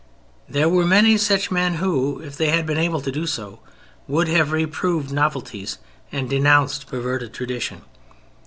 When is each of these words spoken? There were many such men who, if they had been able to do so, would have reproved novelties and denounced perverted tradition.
There 0.49 0.67
were 0.67 0.87
many 0.87 1.15
such 1.15 1.51
men 1.51 1.75
who, 1.75 2.21
if 2.21 2.35
they 2.35 2.47
had 2.49 2.65
been 2.65 2.79
able 2.79 3.01
to 3.01 3.11
do 3.11 3.27
so, 3.27 3.59
would 4.07 4.27
have 4.29 4.51
reproved 4.51 5.11
novelties 5.11 5.77
and 6.11 6.27
denounced 6.27 6.87
perverted 6.87 7.35
tradition. 7.35 7.83